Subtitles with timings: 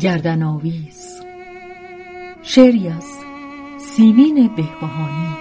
[0.00, 1.20] گردن آویز
[2.42, 3.04] شعری از
[3.78, 5.34] سیمین بهبهانی.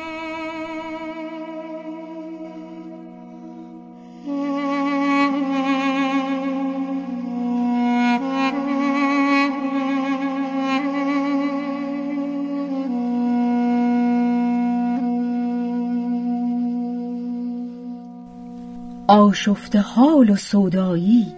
[19.07, 21.33] آشفته حال و سودایی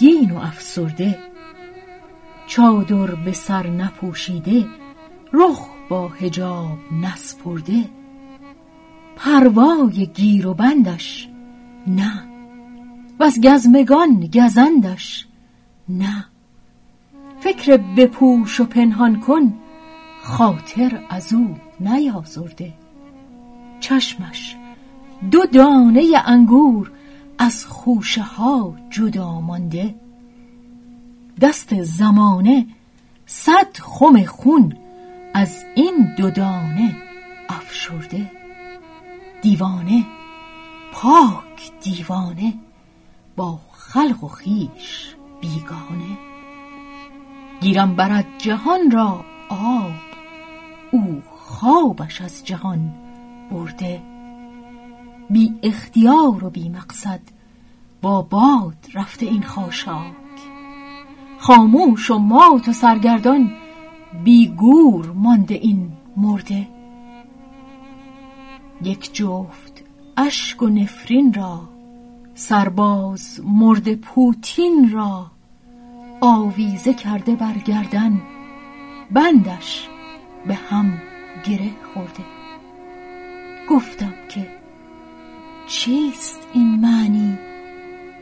[0.00, 1.18] اندوهگین و افسرده.
[2.46, 4.66] چادر به سر نپوشیده
[5.32, 7.84] رخ با حجاب نسپرده.
[9.16, 11.28] پروای گیر و بندش
[11.86, 12.22] نه.
[13.20, 15.26] و از گزمگان گزندش
[15.88, 16.26] نه.
[17.40, 19.54] فکر بپوش و پنهان کن
[20.22, 22.72] خاطر از او نیازرده.
[23.80, 24.56] چشمش
[25.30, 26.92] دو دانه انگور
[27.42, 29.94] از خوشه ها جدا مانده.
[31.40, 32.66] دست زمانه
[33.26, 34.76] صد خم خون
[35.34, 36.96] از این دو دانه
[37.48, 38.30] افشرده.
[39.42, 40.06] دیوانه
[40.92, 42.54] پاک دیوانه
[43.36, 46.18] با خلق و خیش بیگانه.
[47.60, 49.92] گیرم برد جهان را آب
[50.92, 52.94] او خوابش از جهان
[53.50, 54.11] برده.
[55.32, 57.20] بی اختیار و بی مقصد
[58.02, 60.12] با باد رفته این خاشاک.
[61.38, 63.52] خاموش و مات و سرگردان
[64.24, 66.68] بی گور مانده این مرده.
[68.82, 69.84] یک جفت
[70.16, 71.68] اشک و نفرین را
[72.34, 75.26] سرباز مرد پوتین را
[76.20, 78.20] آویزه کرده بر گردن
[79.10, 79.88] بندش
[80.46, 81.02] به هم
[81.44, 82.24] گره خورده.
[83.70, 84.61] گفتم که
[85.72, 87.38] چیست این معنی؟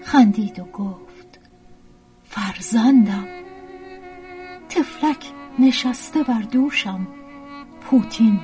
[0.03, 1.41] خندید و گفت
[2.25, 3.27] فرزندم.
[4.69, 7.07] تفلک نشسته بر دوشم
[7.81, 8.41] پوتین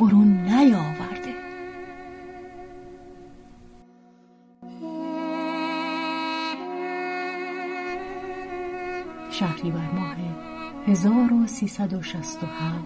[0.00, 1.34] برون نیاورده.
[9.30, 10.16] شهری بر ماه
[10.86, 12.84] 1367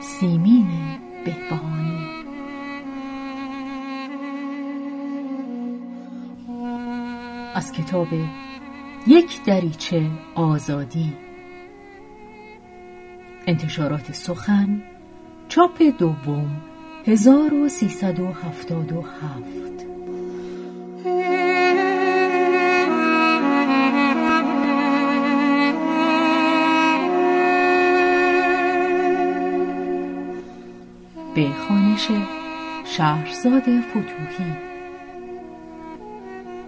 [0.00, 0.68] سیمین
[1.24, 2.33] بهبهانی.
[7.54, 8.08] از کتاب
[9.06, 11.12] یک دریچه آزادی.
[13.46, 14.82] انتشارات سخن
[15.48, 16.62] چاپ دوم
[17.06, 18.72] 1377
[31.34, 32.08] به خانش
[32.84, 34.73] شهرزاد فتوحی.